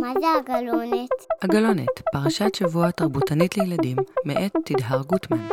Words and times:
מה 0.00 0.12
זה 0.20 0.26
הגלונת? 0.38 1.08
הגלונת, 1.42 2.00
פרשת 2.12 2.54
שבוע 2.54 2.90
תרבותנית 2.90 3.56
לילדים, 3.56 3.96
מאת 4.24 4.56
תדהר 4.64 5.02
גוטמן. 5.02 5.48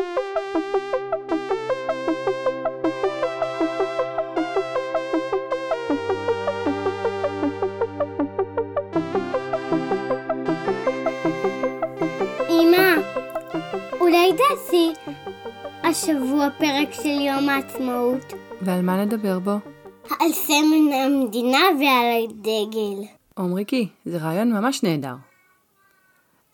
אמא, 12.49 13.01
אולי 13.99 14.31
תעשי 14.33 14.91
השבוע 15.83 16.49
פרק 16.57 16.93
של 16.93 17.21
יום 17.21 17.49
העצמאות 17.49 18.33
ועל 18.61 18.81
מה 18.81 19.05
נדבר 19.05 19.39
בו? 19.39 19.57
על 20.19 20.31
סמל 20.31 20.93
המדינה 20.93 21.61
ועל 21.79 22.23
הדגל. 22.23 23.16
עומריקי, 23.37 23.87
זה 24.05 24.17
רעיון 24.17 24.53
ממש 24.53 24.83
נהדר. 24.83 25.15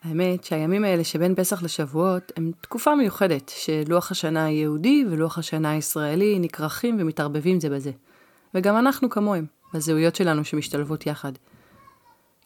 האמת 0.03 0.43
שהימים 0.43 0.83
האלה 0.83 1.03
שבין 1.03 1.35
פסח 1.35 1.63
לשבועות 1.63 2.31
הם 2.37 2.51
תקופה 2.61 2.95
מיוחדת, 2.95 3.51
שלוח 3.55 4.11
השנה 4.11 4.45
היהודי 4.45 5.05
ולוח 5.11 5.37
השנה 5.37 5.71
הישראלי 5.71 6.39
נכרכים 6.39 6.97
ומתערבבים 6.99 7.59
זה 7.59 7.69
בזה. 7.69 7.91
וגם 8.53 8.77
אנחנו 8.77 9.09
כמוהם, 9.09 9.45
בזהויות 9.73 10.15
שלנו 10.15 10.45
שמשתלבות 10.45 11.05
יחד. 11.07 11.31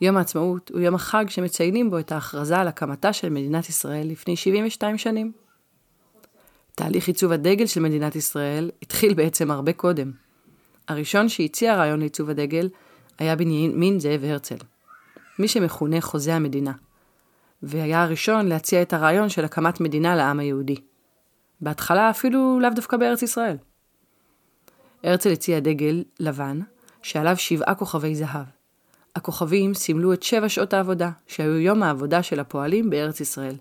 יום 0.02 0.18
העצמאות 0.18 0.72
הוא 0.74 0.80
יום 0.82 0.96
החג 0.96 1.26
שמציינים 1.30 1.90
בו 1.90 2.00
את 2.00 2.12
ההכרזה 2.12 2.58
על 2.58 2.68
הקמתה 2.68 3.14
של 3.14 3.30
מדינת 3.30 3.70
ישראל 3.70 4.08
לפני 4.08 4.36
72 4.36 4.98
שנים. 4.98 5.32
תהליך 6.76 7.08
עיצוב 7.08 7.32
הדגל 7.32 7.66
של 7.66 7.82
מדינת 7.82 8.16
ישראל 8.16 8.72
התחיל 8.82 9.14
בעצם 9.14 9.52
הרבה 9.52 9.74
קודם. 9.74 10.12
הראשון 10.88 11.30
שהציע 11.30 11.76
רעיון 11.76 12.00
לעיצוב 12.00 12.30
הדגל 12.30 12.70
היה 13.20 13.36
בנימין 13.36 14.00
זאב 14.00 14.24
הרצל, 14.24 14.58
מי 15.40 15.48
שמכונה 15.48 16.02
חוזה 16.02 16.36
המדינה, 16.36 16.72
והיה 17.64 18.04
הראשון 18.04 18.48
להציע 18.48 18.82
את 18.82 18.94
הרעיון 18.94 19.30
של 19.30 19.46
הקמת 19.46 19.82
מדינה 19.82 20.16
לעם 20.16 20.40
היהודי. 20.40 20.76
בהתחלה 21.62 22.10
אפילו 22.10 22.60
לאו 22.62 22.70
דווקא 22.76 22.98
בארץ 22.98 23.22
ישראל. 23.22 23.58
הרצל 25.04 25.32
הציע 25.32 25.60
דגל 25.60 26.04
לבן, 26.20 26.60
שעליו 27.02 27.38
שבעה 27.38 27.76
כוכבי 27.76 28.16
זהב. 28.16 28.46
הכוכבים 29.16 29.74
סימלו 29.74 30.14
את 30.14 30.24
שבע 30.24 30.50
שעות 30.50 30.74
העבודה, 30.74 31.12
שהיו 31.28 31.58
יום 31.58 31.84
העבודה 31.84 32.24
של 32.24 32.40
הפועלים 32.40 32.90
בארץ 32.90 33.20
ישראל, 33.20 33.56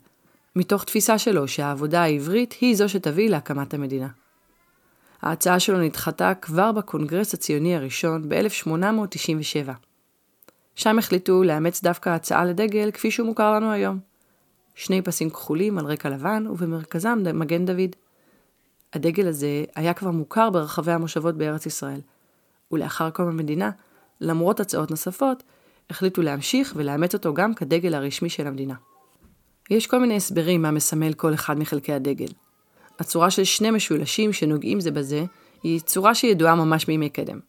מתוך 0.56 0.84
תפיסה 0.84 1.18
שלו 1.18 1.48
שהעבודה 1.48 2.02
העברית 2.02 2.54
היא 2.60 2.76
זו 2.76 2.88
שתביא 2.88 3.30
להקמת 3.30 3.74
המדינה. 3.74 4.08
ההצעה 5.22 5.60
שלו 5.60 5.78
נדחתה 5.78 6.34
כבר 6.34 6.72
בקונגרס 6.72 7.34
הציוני 7.34 7.76
הראשון 7.76 8.28
ב-1897. 8.28 9.70
שם 10.74 10.98
החליטו 10.98 11.42
לאמץ 11.42 11.82
דווקא 11.82 12.10
הצעה 12.10 12.44
לדגל 12.44 12.90
כפי 12.90 13.10
שהוא 13.10 13.26
מוכר 13.26 13.52
לנו 13.52 13.70
היום. 13.70 13.98
שני 14.74 15.02
פסים 15.02 15.30
כחולים 15.30 15.78
על 15.78 15.86
רקע 15.86 16.10
לבן 16.10 16.46
ובמרכזם 16.50 17.18
מגן 17.34 17.66
דוד. 17.66 17.96
הדגל 18.92 19.28
הזה 19.28 19.64
היה 19.74 19.94
כבר 19.94 20.10
מוכר 20.10 20.50
ברחבי 20.50 20.92
המושבות 20.92 21.36
בארץ 21.38 21.66
ישראל, 21.66 22.00
ולאחר 22.72 23.10
קום 23.10 23.28
המדינה, 23.28 23.70
למרות 24.20 24.60
הצעות 24.60 24.90
נוספות, 24.90 25.42
החליטו 25.90 26.22
להמשיך 26.22 26.72
ולאמץ 26.76 27.14
אותו 27.14 27.34
גם 27.34 27.54
כדגל 27.54 27.94
הרשמי 27.94 28.28
של 28.28 28.46
המדינה. 28.46 28.74
יש 29.70 29.86
כל 29.86 29.98
מיני 29.98 30.16
הסברים 30.16 30.62
מה 30.62 30.70
מסמל 30.70 31.12
כל 31.12 31.34
אחד 31.34 31.58
מחלקי 31.58 31.92
הדגל. 31.92 32.26
הצורה 32.98 33.30
של 33.30 33.44
שני 33.44 33.70
משולשים 33.70 34.32
שנוגעים 34.32 34.80
זה 34.80 34.90
בזה, 34.90 35.24
היא 35.62 35.80
צורה 35.80 36.14
שידועה 36.14 36.54
ממש 36.54 36.88
מימי 36.88 37.08
קדם. 37.08 37.40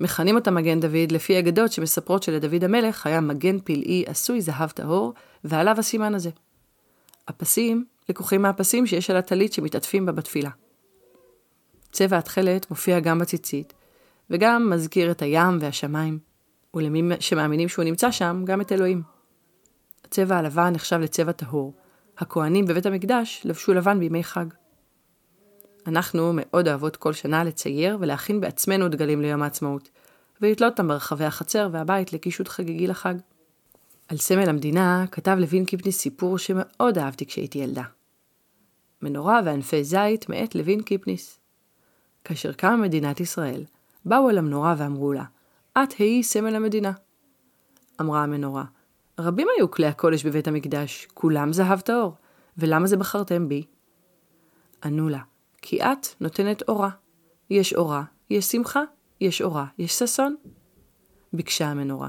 מכנים 0.00 0.34
אותה 0.34 0.50
מגן 0.50 0.80
דוד 0.80 1.12
לפי 1.12 1.38
אגדות 1.38 1.72
שמספרות 1.72 2.22
שלדוד 2.22 2.64
המלך 2.64 3.06
היה 3.06 3.20
מגן 3.20 3.58
פלאי 3.64 4.04
עשוי 4.06 4.40
זהב 4.40 4.70
טהור, 4.70 5.14
ועליו 5.44 5.76
הסימן 5.78 6.14
הזה. 6.14 6.30
הפסים 7.28 7.84
לקוחים 8.08 8.42
מהפסים 8.42 8.86
שיש 8.86 9.10
על 9.10 9.16
הטלית 9.16 9.52
שמתעטפים 9.52 10.06
בה 10.06 10.12
בתפילה. 10.12 10.50
צבע 11.92 12.18
התכלת 12.18 12.70
מופיע 12.70 13.00
גם 13.00 13.18
בציצית, 13.18 13.72
וגם 14.30 14.70
מזכיר 14.70 15.10
את 15.10 15.22
הים 15.22 15.58
והשמיים, 15.60 16.18
ולמי 16.74 17.02
שמאמינים 17.20 17.68
שהוא 17.68 17.84
נמצא 17.84 18.10
שם, 18.10 18.42
גם 18.46 18.60
את 18.60 18.72
אלוהים. 18.72 19.02
הצבע 20.04 20.36
הלבן 20.36 20.72
נחשב 20.72 20.96
לצבע 20.96 21.32
טהור. 21.32 21.74
הכוהנים 22.18 22.66
בבית 22.66 22.86
המקדש 22.86 23.42
לבשו 23.44 23.74
לבן 23.74 24.00
בימי 24.00 24.24
חג. 24.24 24.46
אנחנו 25.86 26.32
מאוד 26.36 26.68
אוהבות 26.68 26.96
כל 26.96 27.12
שנה 27.12 27.44
לצייר 27.44 27.98
ולהכין 28.00 28.40
בעצמנו 28.40 28.88
דגלים 28.88 29.22
ליום 29.22 29.42
העצמאות, 29.42 29.88
ולתלות 30.40 30.70
אותם 30.72 30.88
ברחבי 30.88 31.24
החצר 31.24 31.68
והבית 31.72 32.12
לקישוט 32.12 32.48
חגיגי 32.48 32.86
לחג. 32.86 33.14
על 34.08 34.16
סמל 34.16 34.48
המדינה 34.48 35.04
כתב 35.10 35.36
לוין 35.40 35.64
קיפניס 35.64 35.98
סיפור 35.98 36.38
שמאוד 36.38 36.98
אהבתי 36.98 37.26
כשהייתי 37.26 37.58
ילדה. 37.58 37.82
מנורה 39.02 39.40
וענפי 39.44 39.84
זית 39.84 40.28
מאת 40.28 40.54
לוין 40.54 40.82
קיפניס. 40.82 41.38
כאשר 42.24 42.52
קמה 42.52 42.76
מדינת 42.76 43.20
ישראל, 43.20 43.64
באו 44.04 44.30
אל 44.30 44.38
המנורה 44.38 44.74
ואמרו 44.78 45.12
לה, 45.12 45.24
את 45.72 45.92
היי 45.98 46.22
סמל 46.22 46.56
המדינה. 46.56 46.92
אמרה 48.00 48.22
המנורה, 48.22 48.64
רבים 49.18 49.48
היו 49.56 49.70
כלי 49.70 49.86
הקודש 49.86 50.26
בבית 50.26 50.48
המקדש, 50.48 51.08
כולם 51.14 51.52
זהב 51.52 51.80
טהור, 51.80 52.14
ולמה 52.58 52.86
זה 52.86 52.96
בחרתם 52.96 53.48
בי? 53.48 53.64
ענו 54.84 55.08
לה, 55.08 55.20
כי 55.62 55.82
את 55.82 56.06
נותנת 56.20 56.62
אורה. 56.68 56.90
יש 57.50 57.74
אורה, 57.74 58.02
יש 58.30 58.44
שמחה, 58.44 58.82
יש 59.20 59.42
אורה, 59.42 59.66
יש 59.78 59.92
ששון. 59.92 60.36
ביקשה 61.32 61.66
המנורה, 61.66 62.08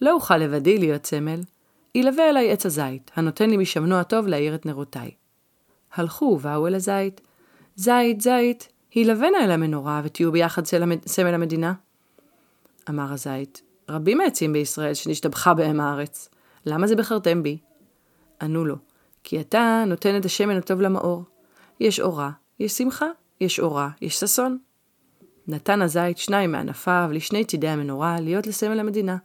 לא 0.00 0.12
אוכל 0.12 0.36
לבדי 0.36 0.78
להיות 0.78 1.06
סמל, 1.06 1.40
ילווה 1.94 2.30
אליי 2.30 2.52
עץ 2.52 2.66
הזית, 2.66 3.10
הנותן 3.16 3.50
לי 3.50 3.56
משמנו 3.56 3.96
הטוב 3.96 4.26
להאיר 4.26 4.54
את 4.54 4.66
נרותיי. 4.66 5.10
הלכו 5.94 6.24
ובאו 6.24 6.66
אל 6.66 6.74
הזית. 6.74 7.20
זית, 7.76 8.20
זית, 8.20 8.68
הילבנה 8.94 9.44
אל 9.44 9.50
המנורה 9.50 10.00
ותהיו 10.04 10.32
ביחד 10.32 10.62
סמל 11.06 11.34
המדינה. 11.34 11.74
אמר 12.88 13.12
הזית, 13.12 13.62
רבים 13.88 14.20
העצים 14.20 14.52
בישראל 14.52 14.94
שנשתבחה 14.94 15.54
בהם 15.54 15.80
הארץ. 15.80 16.28
למה 16.66 16.86
זה 16.86 16.96
בחרתם 16.96 17.42
בי? 17.42 17.58
ענו 18.42 18.64
לו, 18.64 18.76
כי 19.24 19.40
אתה 19.40 19.84
נותן 19.86 20.16
את 20.16 20.24
השמן 20.24 20.56
הטוב 20.56 20.80
למאור. 20.80 21.24
יש 21.80 22.00
אורה, 22.00 22.30
יש 22.60 22.72
שמחה, 22.72 23.06
יש 23.40 23.60
אורה, 23.60 23.88
יש 24.00 24.20
ששון. 24.20 24.58
נתן 25.46 25.82
הזית 25.82 26.18
שניים 26.18 26.52
מענפיו 26.52 27.08
לשני 27.12 27.44
צידי 27.44 27.68
המנורה 27.68 28.20
להיות 28.20 28.46
לסמל 28.46 28.80
המדינה, 28.80 29.16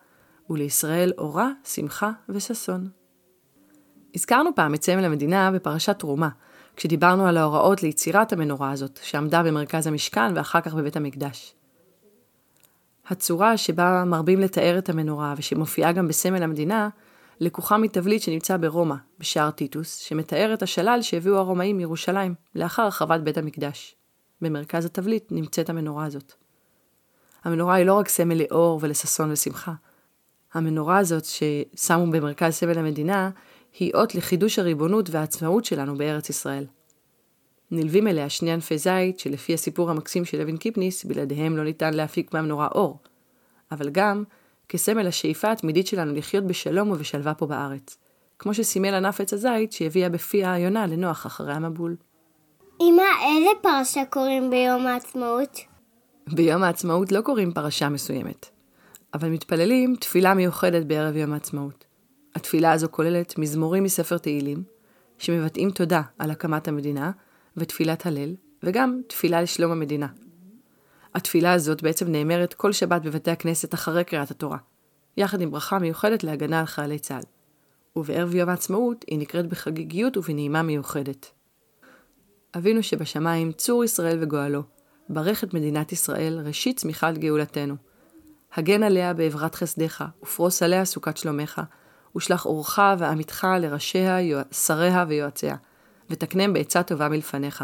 ולישראל 0.49 1.13
אורה, 1.17 1.51
שמחה 1.63 2.11
וששון. 2.29 2.89
הזכרנו 4.15 4.55
פעם 4.55 4.73
את 4.73 4.83
סמל 4.83 5.05
המדינה 5.05 5.51
בפרשת 5.51 5.99
תרומה, 5.99 6.29
כשדיברנו 6.75 7.27
על 7.27 7.37
ההוראות 7.37 7.83
ליצירת 7.83 8.33
המנורה 8.33 8.71
הזאת, 8.71 8.99
שעמדה 9.03 9.43
במרכז 9.43 9.87
המשכן 9.87 10.31
ואחר 10.35 10.61
כך 10.61 10.73
בבית 10.73 10.95
המקדש. 10.95 11.55
הצורה 13.07 13.57
שבה 13.57 14.03
מרבים 14.05 14.39
לתאר 14.39 14.77
את 14.77 14.89
המנורה 14.89 15.33
ושמופיעה 15.37 15.91
גם 15.91 16.07
בסמל 16.07 16.43
המדינה, 16.43 16.89
לקוחה 17.39 17.77
מתבליט 17.77 18.21
שנמצא 18.21 18.57
ברומא, 18.57 18.95
בשער 19.19 19.51
טיטוס, 19.51 19.95
שמתאר 19.95 20.53
את 20.53 20.63
השלל 20.63 21.01
שהביאו 21.01 21.37
הרומאים 21.37 21.77
מירושלים, 21.77 22.35
לאחר 22.55 22.83
החרבת 22.83 23.21
בית 23.21 23.37
המקדש. 23.37 23.95
במרכז 24.41 24.85
התבליט 24.85 25.31
נמצאת 25.31 25.69
המנורה 25.69 26.05
הזאת. 26.05 26.33
המנורה 27.43 27.75
היא 27.75 27.85
לא 27.85 27.93
רק 27.93 28.09
סמל 28.09 28.41
לאור 28.41 28.79
ולששון 28.81 29.31
ושמחה. 29.31 29.73
המנורה 30.53 30.97
הזאת 30.97 31.25
ששמו 31.25 32.11
במרכז 32.11 32.53
סמל 32.53 32.77
המדינה, 32.77 33.29
היא 33.79 33.91
אות 33.93 34.15
לחידוש 34.15 34.59
הריבונות 34.59 35.09
והעצמאות 35.09 35.65
שלנו 35.65 35.97
בארץ 35.97 36.29
ישראל. 36.29 36.65
נלווים 37.71 38.07
אליה 38.07 38.29
שני 38.29 38.51
ענפי 38.51 38.77
זית, 38.77 39.19
שלפי 39.19 39.53
הסיפור 39.53 39.89
המקסים 39.89 40.25
של 40.25 40.41
אבן 40.41 40.57
קיפניס, 40.57 41.05
בלעדיהם 41.05 41.57
לא 41.57 41.63
ניתן 41.63 41.93
להפיק 41.93 42.33
מהמנורה 42.33 42.67
אור. 42.67 42.99
אבל 43.71 43.89
גם 43.89 44.23
כסמל 44.69 45.07
השאיפה 45.07 45.51
התמידית 45.51 45.87
שלנו 45.87 46.13
לחיות 46.13 46.43
בשלום 46.43 46.91
ובשלווה 46.91 47.33
פה 47.33 47.45
בארץ. 47.45 47.97
כמו 48.39 48.53
שסימל 48.53 48.93
ענף 48.93 49.21
עץ 49.21 49.33
הזית 49.33 49.71
שהביאה 49.71 50.09
בפיה 50.09 50.53
היונה 50.53 50.87
לנוח 50.87 51.25
אחרי 51.25 51.53
המבול. 51.53 51.95
אמא, 52.81 53.03
איזה 53.25 53.49
פרשה 53.61 54.05
קוראים 54.09 54.49
ביום 54.49 54.87
העצמאות? 54.87 55.57
ביום 56.27 56.63
העצמאות 56.63 57.11
לא 57.11 57.21
קוראים 57.21 57.51
פרשה 57.51 57.89
מסוימת, 57.89 58.45
אבל 59.13 59.29
מתפללים 59.29 59.95
תפילה 59.95 60.33
מיוחדת 60.33 60.85
בערב 60.85 61.15
יום 61.15 61.33
העצמאות. 61.33 61.85
התפילה 62.35 62.71
הזו 62.71 62.87
כוללת 62.91 63.37
מזמורים 63.37 63.83
מספר 63.83 64.17
תהילים, 64.17 64.63
שמבטאים 65.17 65.71
תודה 65.71 66.01
על 66.19 66.31
הקמת 66.31 66.67
המדינה, 66.67 67.11
ותפילת 67.57 68.05
הלל, 68.05 68.35
וגם 68.63 69.01
תפילה 69.07 69.41
לשלום 69.41 69.71
המדינה. 69.71 70.07
התפילה 71.15 71.53
הזאת 71.53 71.83
בעצם 71.83 72.11
נאמרת 72.11 72.53
כל 72.53 72.71
שבת 72.71 73.01
בבתי 73.01 73.31
הכנסת 73.31 73.73
אחרי 73.73 74.03
קריאת 74.03 74.31
התורה, 74.31 74.57
יחד 75.17 75.41
עם 75.41 75.51
ברכה 75.51 75.79
מיוחדת 75.79 76.23
להגנה 76.23 76.59
על 76.59 76.65
חיילי 76.65 76.99
צה"ל. 76.99 77.23
ובערב 77.95 78.35
יום 78.35 78.49
העצמאות 78.49 79.05
היא 79.07 79.19
נקראת 79.19 79.47
בחגיגיות 79.47 80.17
ובנעימה 80.17 80.61
מיוחדת. 80.61 81.31
אבינו 82.57 82.83
שבשמיים, 82.83 83.51
צור 83.51 83.83
ישראל 83.83 84.17
וגואלו, 84.21 84.63
ברך 85.09 85.43
את 85.43 85.53
מדינת 85.53 85.91
ישראל, 85.91 86.39
ראשית 86.45 86.77
צמיחת 86.77 87.17
גאולתנו. 87.17 87.75
הגן 88.53 88.83
עליה 88.83 89.13
בעברת 89.13 89.55
חסדיך, 89.55 90.03
ופרוס 90.23 90.63
עליה 90.63 90.85
סוכת 90.85 91.17
שלומך, 91.17 91.61
ושלח 92.15 92.45
אורך 92.45 92.79
ועמיתך 92.97 93.47
לראשיה, 93.59 94.17
שריה 94.51 95.05
ויועציה, 95.07 95.55
ותקנם 96.09 96.53
בעצה 96.53 96.83
טובה 96.83 97.09
מלפניך. 97.09 97.63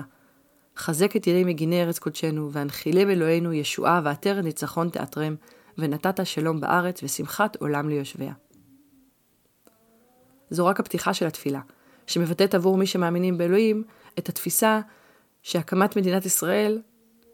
חזק 0.77 1.15
את 1.15 1.27
ידי 1.27 1.43
מגיני 1.43 1.83
ארץ 1.83 1.99
קודשנו, 1.99 2.51
והנחילם 2.51 3.09
אלוהינו 3.09 3.53
ישועה 3.53 4.01
ועטרת 4.03 4.43
ניצחון 4.43 4.89
תעטרם, 4.89 5.35
ונתת 5.77 6.25
שלום 6.25 6.61
בארץ 6.61 7.03
ושמחת 7.03 7.55
עולם 7.55 7.89
ליושביה. 7.89 8.33
זו 10.49 10.65
רק 10.65 10.79
הפתיחה 10.79 11.13
של 11.13 11.25
התפילה, 11.25 11.61
שמבטאת 12.07 12.55
עבור 12.55 12.77
מי 12.77 12.87
שמאמינים 12.87 13.37
באלוהים 13.37 13.83
את 14.19 14.29
התפיסה 14.29 14.79
שהקמת 15.43 15.95
מדינת 15.95 16.25
ישראל 16.25 16.81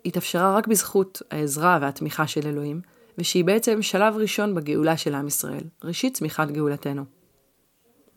התאפשרה 0.05 0.55
רק 0.55 0.67
בזכות 0.67 1.21
העזרה 1.31 1.79
והתמיכה 1.81 2.27
של 2.27 2.47
אלוהים, 2.47 2.81
ושהיא 3.17 3.45
בעצם 3.45 3.81
שלב 3.81 4.15
ראשון 4.17 4.55
בגאולה 4.55 4.97
של 4.97 5.15
עם 5.15 5.27
ישראל, 5.27 5.63
ראשית 5.83 6.17
צמיחת 6.17 6.51
גאולתנו. 6.51 7.03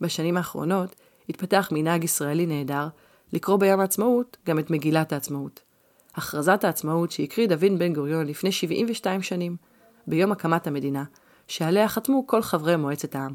בשנים 0.01 0.37
האחרונות 0.37 0.95
התפתח 1.29 1.69
מנהג 1.71 2.03
ישראלי 2.03 2.45
נהדר 2.45 2.87
לקרוא 3.35 3.57
ביום 3.57 3.79
העצמאות 3.79 4.37
גם 4.45 4.59
את 4.59 4.69
מגילת 4.69 5.13
העצמאות. 5.13 5.61
הכרזת 6.15 6.63
העצמאות 6.63 7.11
שהקריא 7.11 7.47
דוד 7.47 7.79
בן 7.79 7.93
גוריון 7.93 8.27
לפני 8.27 8.51
72 8.51 9.21
שנים, 9.21 9.55
ביום 10.07 10.31
הקמת 10.31 10.67
המדינה, 10.67 11.03
שעליה 11.47 11.87
חתמו 11.87 12.27
כל 12.27 12.41
חברי 12.41 12.75
מועצת 12.75 13.15
העם. 13.15 13.33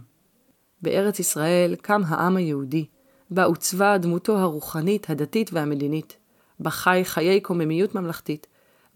בארץ 0.83 1.19
ישראל 1.19 1.75
קם 1.83 2.03
העם 2.07 2.37
היהודי, 2.37 2.87
בה 3.31 3.45
עוצבה 3.45 3.99
דמותו 3.99 4.39
הרוחנית, 4.39 5.11
הדתית 5.11 5.51
והמדינית, 5.53 6.17
בה 6.61 6.71
חי 6.71 7.01
חיי 7.05 7.41
קוממיות 7.41 7.95
ממלכתית, 7.95 8.47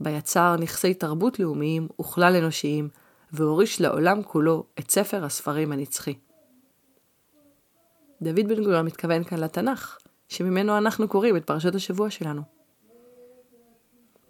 בה 0.01 0.11
יצר 0.11 0.57
נכסי 0.57 0.95
תרבות 0.95 1.39
לאומיים 1.39 1.89
וכלל 2.01 2.37
אנושיים, 2.37 2.89
והוריש 3.33 3.81
לעולם 3.81 4.23
כולו 4.23 4.65
את 4.79 4.91
ספר 4.91 5.25
הספרים 5.25 5.73
הנצחי. 5.73 6.15
דוד 8.23 8.49
בן 8.49 8.65
גוריון 8.65 8.87
מתכוון 8.87 9.25
כאן 9.25 9.39
לתנ"ך, 9.39 9.99
שממנו 10.29 10.79
אנחנו 10.79 11.09
קוראים 11.09 11.37
את 11.37 11.45
פרשת 11.45 11.75
השבוע 11.75 12.11
שלנו. 12.11 12.43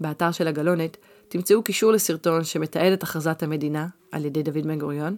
באתר 0.01 0.31
של 0.31 0.49
הגלונת 0.49 0.97
תמצאו 1.29 1.63
קישור 1.63 1.93
לסרטון 1.93 2.45
שמתעד 2.45 2.93
את 2.93 3.03
הכרזת 3.03 3.43
המדינה 3.43 3.87
על 4.13 4.25
ידי 4.25 4.43
דוד 4.43 4.67
בן 4.67 4.79
גוריון, 4.79 5.17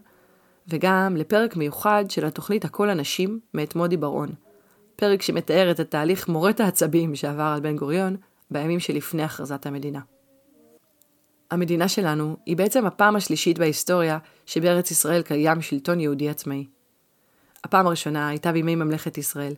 וגם 0.68 1.16
לפרק 1.16 1.56
מיוחד 1.56 2.04
של 2.08 2.24
התוכנית 2.24 2.64
הכל 2.64 2.90
הנשים 2.90 3.40
מאת 3.54 3.74
מודי 3.74 3.96
בר-און, 3.96 4.28
פרק 4.96 5.22
שמתאר 5.22 5.70
את 5.70 5.80
התהליך 5.80 6.28
מורט 6.28 6.60
העצבים 6.60 7.14
שעבר 7.14 7.52
על 7.54 7.60
בן 7.60 7.76
גוריון 7.76 8.16
בימים 8.50 8.80
שלפני 8.80 9.22
הכרזת 9.22 9.66
המדינה. 9.66 10.00
המדינה 11.50 11.88
שלנו 11.88 12.36
היא 12.46 12.56
בעצם 12.56 12.86
הפעם 12.86 13.16
השלישית 13.16 13.58
בהיסטוריה 13.58 14.18
שבארץ 14.46 14.90
ישראל 14.90 15.22
קיים 15.22 15.62
שלטון 15.62 16.00
יהודי 16.00 16.28
עצמאי. 16.28 16.66
הפעם 17.64 17.86
הראשונה 17.86 18.28
הייתה 18.28 18.52
בימי 18.52 18.74
ממלכת 18.74 19.18
ישראל, 19.18 19.54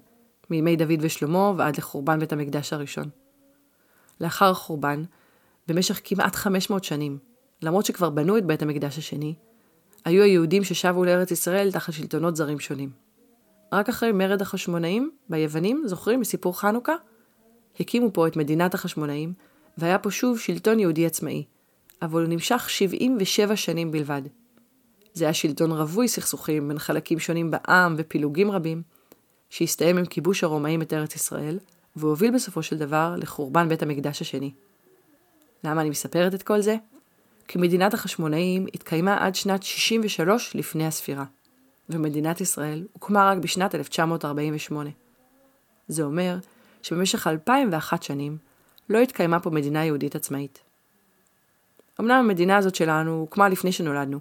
מימי 0.50 0.76
דוד 0.76 0.98
ושלמה 1.00 1.52
ועד 1.56 1.76
לחורבן 1.76 2.18
בית 2.18 2.32
המקדש 2.32 2.72
הראשון. 2.72 3.08
לאחר 4.20 4.50
החורבן, 4.50 5.04
במשך 5.68 6.00
כמעט 6.04 6.34
500 6.36 6.84
שנים, 6.84 7.18
למרות 7.62 7.84
שכבר 7.84 8.10
בנו 8.10 8.38
את 8.38 8.44
בית 8.46 8.62
המקדש 8.62 8.98
השני, 8.98 9.34
היו 10.04 10.22
היהודים 10.22 10.64
ששבו 10.64 11.04
לארץ 11.04 11.30
ישראל 11.30 11.72
תחת 11.72 11.92
שלטונות 11.92 12.36
זרים 12.36 12.60
שונים. 12.60 12.90
רק 13.72 13.88
אחרי 13.88 14.12
מרד 14.12 14.42
החשמונאים, 14.42 15.10
ביוונים, 15.28 15.82
זוכרים 15.86 16.20
מסיפור 16.20 16.60
חנוכה? 16.60 16.94
הקימו 17.80 18.12
פה 18.12 18.26
את 18.26 18.36
מדינת 18.36 18.74
החשמונאים, 18.74 19.32
והיה 19.78 19.98
פה 19.98 20.10
שוב 20.10 20.38
שלטון 20.38 20.80
יהודי 20.80 21.06
עצמאי, 21.06 21.44
אבל 22.02 22.22
הוא 22.22 22.28
נמשך 22.28 22.70
77 22.70 23.56
שנים 23.56 23.90
בלבד. 23.90 24.22
זה 25.14 25.24
היה 25.24 25.34
שלטון 25.34 25.72
רווי 25.72 26.08
סכסוכים 26.08 26.68
בין 26.68 26.78
חלקים 26.78 27.18
שונים 27.18 27.50
בעם 27.50 27.94
ופילוגים 27.98 28.50
רבים, 28.50 28.82
שהסתיים 29.50 29.98
עם 29.98 30.06
כיבוש 30.06 30.44
הרומאים 30.44 30.82
את 30.82 30.92
ארץ 30.92 31.14
ישראל, 31.14 31.58
והוביל 31.96 32.34
בסופו 32.34 32.62
של 32.62 32.78
דבר 32.78 33.14
לחורבן 33.18 33.68
בית 33.68 33.82
המקדש 33.82 34.22
השני. 34.22 34.52
למה 35.64 35.80
אני 35.80 35.90
מספרת 35.90 36.34
את 36.34 36.42
כל 36.42 36.60
זה? 36.60 36.76
כי 37.48 37.58
מדינת 37.58 37.94
החשמונאים 37.94 38.66
התקיימה 38.74 39.16
עד 39.26 39.34
שנת 39.34 39.62
63 39.62 40.56
לפני 40.56 40.86
הספירה, 40.86 41.24
ומדינת 41.88 42.40
ישראל 42.40 42.86
הוקמה 42.92 43.30
רק 43.30 43.38
בשנת 43.38 43.74
1948. 43.74 44.90
זה 45.88 46.02
אומר 46.02 46.36
שבמשך 46.82 47.26
2001 47.26 48.02
שנים 48.02 48.38
לא 48.88 48.98
התקיימה 48.98 49.40
פה 49.40 49.50
מדינה 49.50 49.84
יהודית 49.84 50.14
עצמאית. 50.14 50.58
אמנם 52.00 52.10
המדינה 52.10 52.56
הזאת 52.56 52.74
שלנו 52.74 53.20
הוקמה 53.20 53.48
לפני 53.48 53.72
שנולדנו, 53.72 54.18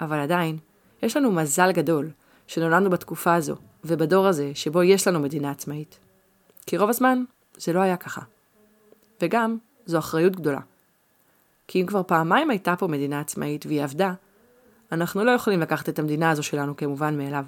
אבל 0.00 0.18
עדיין, 0.18 0.58
יש 1.02 1.16
לנו 1.16 1.32
מזל 1.32 1.72
גדול 1.72 2.10
שנולדנו 2.46 2.90
בתקופה 2.90 3.34
הזו, 3.34 3.56
ובדור 3.84 4.26
הזה 4.26 4.50
שבו 4.54 4.82
יש 4.82 5.08
לנו 5.08 5.20
מדינה 5.20 5.50
עצמאית. 5.50 5.98
כי 6.66 6.78
רוב 6.78 6.90
הזמן 6.90 7.24
זה 7.56 7.72
לא 7.72 7.80
היה 7.80 7.96
ככה. 7.96 8.20
וגם, 9.22 9.56
זו 9.86 9.98
אחריות 9.98 10.36
גדולה. 10.36 10.60
כי 11.68 11.80
אם 11.80 11.86
כבר 11.86 12.02
פעמיים 12.02 12.50
הייתה 12.50 12.76
פה 12.76 12.86
מדינה 12.86 13.20
עצמאית 13.20 13.66
והיא 13.66 13.82
עבדה, 13.82 14.12
אנחנו 14.92 15.24
לא 15.24 15.30
יכולים 15.30 15.60
לקחת 15.60 15.88
את 15.88 15.98
המדינה 15.98 16.30
הזו 16.30 16.42
שלנו 16.42 16.76
כמובן 16.76 17.18
מאליו. 17.18 17.44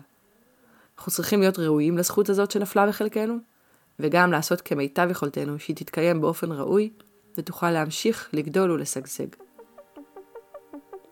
אנחנו 0.98 1.12
צריכים 1.12 1.40
להיות 1.40 1.58
ראויים 1.58 1.98
לזכות 1.98 2.28
הזאת 2.28 2.50
שנפלה 2.50 2.86
בחלקנו, 2.86 3.38
וגם 4.00 4.32
לעשות 4.32 4.60
כמיטב 4.60 5.08
יכולתנו 5.10 5.58
שהיא 5.58 5.76
תתקיים 5.76 6.20
באופן 6.20 6.52
ראוי 6.52 6.90
ותוכל 7.38 7.70
להמשיך 7.70 8.28
לגדול 8.32 8.70
ולשגשג. 8.70 9.26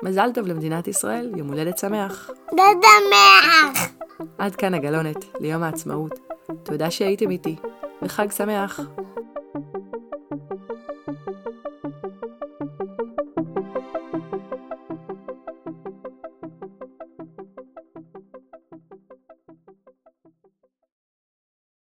מזל 0.02 0.30
טוב 0.34 0.46
למדינת 0.46 0.88
ישראל, 0.88 1.32
יום 1.36 1.48
הולדת 1.48 1.78
שמח. 1.78 2.30
שמח! 2.50 4.03
עד 4.38 4.56
כאן 4.56 4.74
הגלונת 4.74 5.24
ליום 5.40 5.62
העצמאות. 5.62 6.18
תודה 6.62 6.90
שהייתם 6.90 7.30
איתי, 7.30 7.56
וחג 8.02 8.30
שמח. 8.30 8.80